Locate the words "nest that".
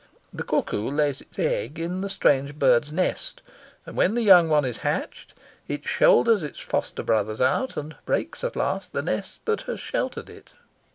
9.03-9.61